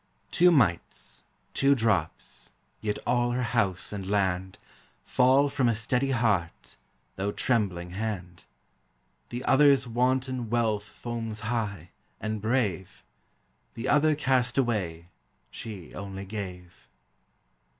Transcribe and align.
Two 0.31 0.49
mites, 0.49 1.25
two 1.53 1.75
drops, 1.75 2.49
yet 2.81 2.97
all 3.05 3.33
her 3.33 3.43
house 3.43 3.93
and 3.93 4.09
land, 4.09 4.57
Fall 5.03 5.47
from 5.47 5.69
a 5.69 5.75
steady 5.75 6.09
heart, 6.09 6.75
though 7.17 7.31
trembling 7.31 7.91
hand: 7.91 8.45
The 9.29 9.43
other's 9.45 9.87
wanton 9.87 10.49
wealth 10.49 10.85
foams 10.85 11.41
high, 11.41 11.91
and 12.19 12.41
brave; 12.41 13.03
The 13.75 13.87
other 13.87 14.15
cast 14.15 14.57
away, 14.57 15.09
she 15.51 15.93
only 15.93 16.25
gave. 16.25 16.89